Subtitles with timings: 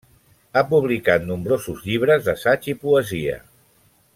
[0.55, 3.37] Ha publicat nombrosos llibres d’assaig i poesia.